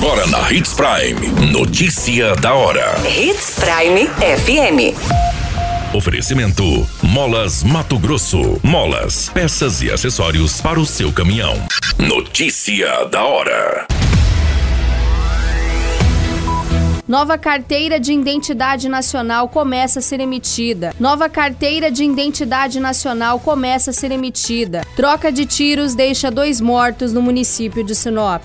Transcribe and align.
Agora 0.00 0.28
na 0.28 0.52
Hits 0.52 0.74
Prime. 0.74 1.50
Notícia 1.50 2.36
da 2.36 2.54
hora. 2.54 2.94
Hits 3.04 3.56
Prime 3.58 4.06
FM. 4.06 4.94
Oferecimento: 5.92 6.62
Molas 7.02 7.64
Mato 7.64 7.98
Grosso. 7.98 8.60
Molas, 8.62 9.28
peças 9.30 9.82
e 9.82 9.90
acessórios 9.90 10.60
para 10.60 10.78
o 10.78 10.86
seu 10.86 11.12
caminhão. 11.12 11.56
Notícia 11.98 13.06
da 13.06 13.24
hora. 13.24 13.88
Nova 17.08 17.36
carteira 17.36 17.98
de 17.98 18.12
identidade 18.12 18.88
nacional 18.88 19.48
começa 19.48 19.98
a 19.98 20.02
ser 20.02 20.20
emitida. 20.20 20.94
Nova 21.00 21.28
carteira 21.28 21.90
de 21.90 22.04
identidade 22.04 22.78
nacional 22.78 23.40
começa 23.40 23.90
a 23.90 23.92
ser 23.92 24.12
emitida. 24.12 24.86
Troca 24.94 25.32
de 25.32 25.44
tiros 25.44 25.96
deixa 25.96 26.30
dois 26.30 26.60
mortos 26.60 27.12
no 27.12 27.20
município 27.20 27.82
de 27.82 27.96
Sinop. 27.96 28.44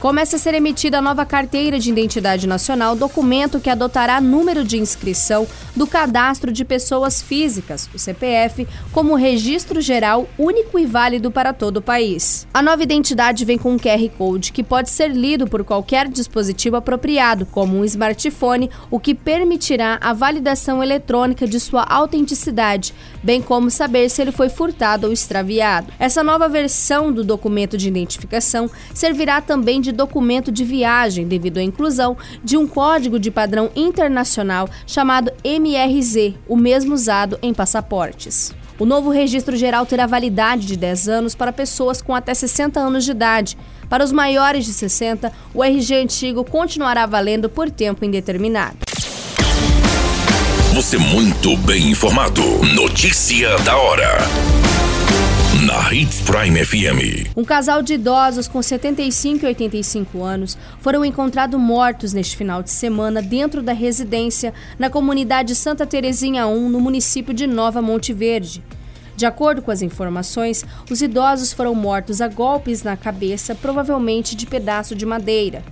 Começa 0.00 0.36
a 0.36 0.38
ser 0.38 0.54
emitida 0.54 0.98
a 0.98 1.02
nova 1.02 1.26
carteira 1.26 1.76
de 1.76 1.90
identidade 1.90 2.46
nacional, 2.46 2.94
documento 2.94 3.58
que 3.58 3.68
adotará 3.68 4.20
número 4.20 4.62
de 4.62 4.78
inscrição 4.78 5.44
do 5.74 5.88
cadastro 5.88 6.52
de 6.52 6.64
pessoas 6.64 7.20
físicas, 7.20 7.90
o 7.92 7.98
CPF, 7.98 8.68
como 8.92 9.16
registro 9.16 9.80
geral 9.80 10.28
único 10.38 10.78
e 10.78 10.86
válido 10.86 11.32
para 11.32 11.52
todo 11.52 11.78
o 11.78 11.82
país. 11.82 12.46
A 12.54 12.62
nova 12.62 12.80
identidade 12.80 13.44
vem 13.44 13.58
com 13.58 13.72
um 13.72 13.76
QR 13.76 14.08
Code 14.16 14.52
que 14.52 14.62
pode 14.62 14.88
ser 14.88 15.08
lido 15.10 15.48
por 15.48 15.64
qualquer 15.64 16.06
dispositivo 16.06 16.76
apropriado, 16.76 17.44
como 17.46 17.76
um 17.76 17.84
smartphone, 17.84 18.70
o 18.92 19.00
que 19.00 19.16
permitirá 19.16 19.98
a 20.00 20.12
validação 20.12 20.80
eletrônica 20.80 21.44
de 21.44 21.58
sua 21.58 21.82
autenticidade, 21.82 22.94
bem 23.20 23.42
como 23.42 23.68
saber 23.68 24.08
se 24.08 24.22
ele 24.22 24.30
foi 24.30 24.48
furtado 24.48 25.08
ou 25.08 25.12
extraviado. 25.12 25.92
Essa 25.98 26.22
nova 26.22 26.48
versão 26.48 27.12
do 27.12 27.24
documento 27.24 27.76
de 27.76 27.88
identificação 27.88 28.70
servirá 28.94 29.40
também 29.40 29.80
de 29.80 29.87
de 29.88 29.92
documento 29.92 30.52
de 30.52 30.64
viagem 30.64 31.26
devido 31.26 31.58
à 31.58 31.62
inclusão 31.62 32.16
de 32.44 32.56
um 32.56 32.66
código 32.66 33.18
de 33.18 33.30
padrão 33.30 33.70
internacional 33.74 34.68
chamado 34.86 35.32
MRZ, 35.42 36.34
o 36.46 36.56
mesmo 36.56 36.94
usado 36.94 37.38
em 37.40 37.54
passaportes. 37.54 38.54
O 38.78 38.84
novo 38.84 39.10
registro 39.10 39.56
geral 39.56 39.86
terá 39.86 40.06
validade 40.06 40.66
de 40.66 40.76
10 40.76 41.08
anos 41.08 41.34
para 41.34 41.52
pessoas 41.52 42.00
com 42.00 42.14
até 42.14 42.32
60 42.32 42.78
anos 42.78 43.04
de 43.04 43.10
idade. 43.10 43.58
Para 43.88 44.04
os 44.04 44.12
maiores 44.12 44.66
de 44.66 44.72
60, 44.72 45.32
o 45.54 45.64
RG 45.64 45.94
antigo 45.96 46.44
continuará 46.44 47.06
valendo 47.06 47.48
por 47.48 47.70
tempo 47.70 48.04
indeterminado. 48.04 48.76
Você 50.74 50.98
muito 50.98 51.56
bem 51.56 51.90
informado. 51.90 52.42
Notícia 52.74 53.56
da 53.60 53.76
hora 53.76 54.18
na 55.66 55.92
Hits 55.92 56.20
Prime 56.20 56.64
FM. 56.64 57.32
Um 57.36 57.44
casal 57.44 57.82
de 57.82 57.94
idosos 57.94 58.46
com 58.46 58.62
75 58.62 59.44
e 59.44 59.48
85 59.48 60.22
anos 60.22 60.56
foram 60.80 61.04
encontrados 61.04 61.58
mortos 61.58 62.12
neste 62.12 62.36
final 62.36 62.62
de 62.62 62.70
semana 62.70 63.20
dentro 63.20 63.60
da 63.60 63.72
residência 63.72 64.54
na 64.78 64.88
comunidade 64.88 65.56
Santa 65.56 65.84
Terezinha 65.84 66.46
1, 66.46 66.68
no 66.68 66.80
município 66.80 67.34
de 67.34 67.44
Nova 67.44 67.82
Monte 67.82 68.12
Verde. 68.12 68.62
De 69.16 69.26
acordo 69.26 69.60
com 69.60 69.72
as 69.72 69.82
informações, 69.82 70.64
os 70.88 71.02
idosos 71.02 71.52
foram 71.52 71.74
mortos 71.74 72.20
a 72.20 72.28
golpes 72.28 72.84
na 72.84 72.96
cabeça, 72.96 73.52
provavelmente 73.52 74.36
de 74.36 74.46
pedaço 74.46 74.94
de 74.94 75.04
madeira. 75.04 75.64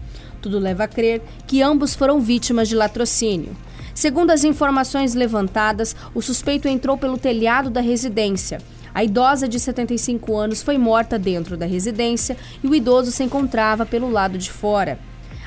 Tudo 0.42 0.58
leva 0.58 0.84
a 0.84 0.88
crer 0.88 1.22
que 1.46 1.62
ambos 1.62 1.94
foram 1.94 2.20
vítimas 2.20 2.68
de 2.68 2.74
latrocínio. 2.74 3.56
Segundo 3.94 4.32
as 4.32 4.42
informações 4.42 5.14
levantadas, 5.14 5.94
o 6.12 6.20
suspeito 6.20 6.66
entrou 6.66 6.98
pelo 6.98 7.16
telhado 7.16 7.70
da 7.70 7.80
residência. 7.80 8.60
A 8.96 9.04
idosa 9.04 9.46
de 9.46 9.60
75 9.60 10.34
anos 10.34 10.62
foi 10.62 10.78
morta 10.78 11.18
dentro 11.18 11.54
da 11.54 11.66
residência 11.66 12.34
e 12.64 12.66
o 12.66 12.74
idoso 12.74 13.12
se 13.12 13.22
encontrava 13.22 13.84
pelo 13.84 14.10
lado 14.10 14.38
de 14.38 14.50
fora. 14.50 14.98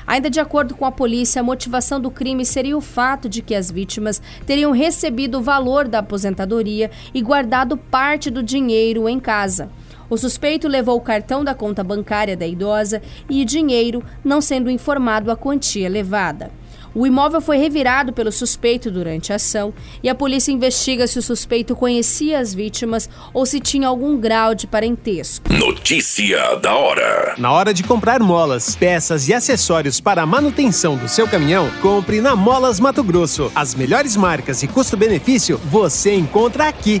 Ainda 0.06 0.30
de 0.30 0.38
acordo 0.38 0.76
com 0.76 0.86
a 0.86 0.92
polícia, 0.92 1.40
a 1.40 1.42
motivação 1.42 2.00
do 2.00 2.12
crime 2.12 2.46
seria 2.46 2.78
o 2.78 2.80
fato 2.80 3.28
de 3.28 3.42
que 3.42 3.56
as 3.56 3.68
vítimas 3.68 4.22
teriam 4.46 4.70
recebido 4.70 5.38
o 5.38 5.42
valor 5.42 5.88
da 5.88 5.98
aposentadoria 5.98 6.92
e 7.12 7.20
guardado 7.20 7.76
parte 7.76 8.30
do 8.30 8.40
dinheiro 8.40 9.08
em 9.08 9.18
casa. 9.18 9.68
O 10.08 10.16
suspeito 10.16 10.68
levou 10.68 10.96
o 10.96 11.00
cartão 11.00 11.42
da 11.42 11.52
conta 11.52 11.82
bancária 11.82 12.36
da 12.36 12.46
idosa 12.46 13.02
e 13.28 13.44
dinheiro, 13.44 14.00
não 14.22 14.40
sendo 14.40 14.70
informado 14.70 15.28
a 15.28 15.36
quantia 15.36 15.88
levada. 15.88 16.52
O 16.94 17.06
imóvel 17.06 17.40
foi 17.40 17.56
revirado 17.56 18.12
pelo 18.12 18.32
suspeito 18.32 18.90
durante 18.90 19.32
a 19.32 19.36
ação 19.36 19.72
e 20.02 20.08
a 20.08 20.14
polícia 20.14 20.50
investiga 20.50 21.06
se 21.06 21.18
o 21.18 21.22
suspeito 21.22 21.76
conhecia 21.76 22.38
as 22.38 22.52
vítimas 22.52 23.08
ou 23.32 23.46
se 23.46 23.60
tinha 23.60 23.86
algum 23.86 24.18
grau 24.18 24.54
de 24.54 24.66
parentesco. 24.66 25.52
Notícia 25.52 26.56
da 26.56 26.74
hora: 26.74 27.34
Na 27.38 27.52
hora 27.52 27.72
de 27.72 27.82
comprar 27.82 28.20
molas, 28.20 28.74
peças 28.74 29.28
e 29.28 29.34
acessórios 29.34 30.00
para 30.00 30.22
a 30.22 30.26
manutenção 30.26 30.96
do 30.96 31.08
seu 31.08 31.28
caminhão, 31.28 31.70
compre 31.80 32.20
na 32.20 32.34
Molas 32.34 32.80
Mato 32.80 33.04
Grosso. 33.04 33.52
As 33.54 33.74
melhores 33.74 34.16
marcas 34.16 34.62
e 34.62 34.68
custo-benefício 34.68 35.58
você 35.64 36.14
encontra 36.14 36.66
aqui. 36.68 37.00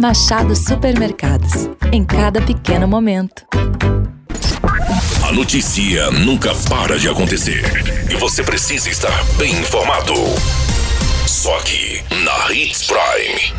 Machado 0.00 0.54
Supermercados. 0.54 1.68
Em 1.92 2.04
cada 2.04 2.40
pequeno 2.40 2.86
momento. 2.86 3.44
A 5.26 5.32
notícia 5.32 6.08
nunca 6.12 6.54
para 6.70 6.96
de 6.96 7.08
acontecer. 7.08 7.64
E 8.08 8.14
você 8.14 8.44
precisa 8.44 8.88
estar 8.88 9.24
bem 9.36 9.50
informado. 9.50 10.14
Só 11.26 11.52
aqui, 11.58 12.00
na 12.24 12.54
Hits 12.54 12.86
Prime. 12.86 13.58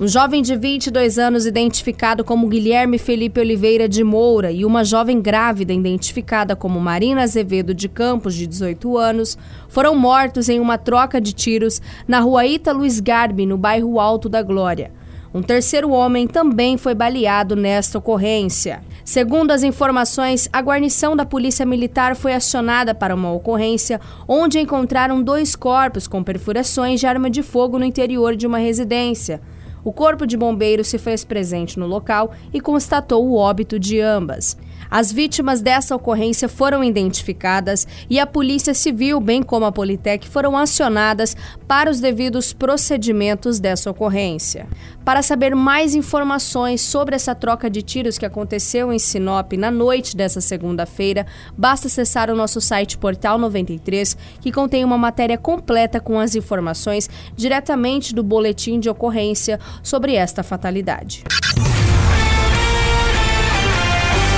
Um 0.00 0.08
jovem 0.08 0.42
de 0.42 0.56
22 0.56 1.16
anos, 1.20 1.46
identificado 1.46 2.24
como 2.24 2.48
Guilherme 2.48 2.98
Felipe 2.98 3.38
Oliveira 3.38 3.88
de 3.88 4.02
Moura, 4.02 4.50
e 4.50 4.64
uma 4.64 4.82
jovem 4.84 5.22
grávida, 5.22 5.72
identificada 5.72 6.56
como 6.56 6.80
Marina 6.80 7.22
Azevedo 7.22 7.72
de 7.72 7.88
Campos, 7.88 8.34
de 8.34 8.44
18 8.44 8.98
anos, 8.98 9.38
foram 9.68 9.94
mortos 9.94 10.48
em 10.48 10.58
uma 10.58 10.76
troca 10.76 11.20
de 11.20 11.32
tiros 11.32 11.80
na 12.08 12.18
rua 12.18 12.44
Ita 12.44 12.72
Luiz 12.72 12.98
Garbi, 12.98 13.46
no 13.46 13.56
bairro 13.56 14.00
Alto 14.00 14.28
da 14.28 14.42
Glória. 14.42 14.90
Um 15.34 15.40
terceiro 15.40 15.90
homem 15.90 16.26
também 16.26 16.76
foi 16.76 16.94
baleado 16.94 17.56
nesta 17.56 17.96
ocorrência. 17.96 18.82
Segundo 19.02 19.50
as 19.50 19.62
informações, 19.62 20.48
a 20.52 20.60
guarnição 20.60 21.16
da 21.16 21.24
Polícia 21.24 21.64
Militar 21.64 22.14
foi 22.14 22.34
acionada 22.34 22.94
para 22.94 23.14
uma 23.14 23.32
ocorrência 23.32 23.98
onde 24.28 24.60
encontraram 24.60 25.22
dois 25.22 25.56
corpos 25.56 26.06
com 26.06 26.22
perfurações 26.22 27.00
de 27.00 27.06
arma 27.06 27.30
de 27.30 27.42
fogo 27.42 27.78
no 27.78 27.84
interior 27.84 28.36
de 28.36 28.46
uma 28.46 28.58
residência. 28.58 29.40
O 29.84 29.92
Corpo 29.92 30.26
de 30.26 30.36
Bombeiros 30.36 30.88
se 30.88 30.98
fez 30.98 31.24
presente 31.24 31.78
no 31.78 31.86
local 31.86 32.32
e 32.52 32.60
constatou 32.60 33.26
o 33.26 33.34
óbito 33.34 33.78
de 33.78 34.00
ambas. 34.00 34.56
As 34.90 35.10
vítimas 35.10 35.62
dessa 35.62 35.96
ocorrência 35.96 36.48
foram 36.48 36.84
identificadas 36.84 37.86
e 38.10 38.20
a 38.20 38.26
Polícia 38.26 38.74
Civil, 38.74 39.18
bem 39.20 39.42
como 39.42 39.64
a 39.64 39.72
Politec, 39.72 40.28
foram 40.28 40.56
acionadas 40.56 41.34
para 41.66 41.90
os 41.90 41.98
devidos 41.98 42.52
procedimentos 42.52 43.58
dessa 43.58 43.90
ocorrência. 43.90 44.66
Para 45.04 45.22
saber 45.22 45.54
mais 45.56 45.94
informações 45.94 46.80
sobre 46.82 47.16
essa 47.16 47.34
troca 47.34 47.70
de 47.70 47.80
tiros 47.80 48.18
que 48.18 48.26
aconteceu 48.26 48.92
em 48.92 48.98
Sinop 48.98 49.52
na 49.54 49.70
noite 49.70 50.16
dessa 50.16 50.40
segunda-feira, 50.40 51.26
basta 51.56 51.86
acessar 51.86 52.30
o 52.30 52.36
nosso 52.36 52.60
site 52.60 52.98
Portal 52.98 53.38
93, 53.38 54.16
que 54.40 54.52
contém 54.52 54.84
uma 54.84 54.98
matéria 54.98 55.38
completa 55.38 56.00
com 56.00 56.20
as 56.20 56.36
informações 56.36 57.08
diretamente 57.34 58.14
do 58.14 58.22
boletim 58.22 58.78
de 58.78 58.90
ocorrência 58.90 59.58
sobre 59.82 60.14
esta 60.14 60.42
fatalidade. 60.42 61.24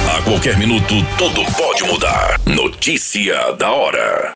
A 0.09 0.23
qualquer 0.23 0.57
minuto, 0.57 0.95
tudo 1.19 1.45
pode 1.57 1.85
mudar. 1.85 2.41
Notícia 2.47 3.53
da 3.53 3.73
hora. 3.73 4.33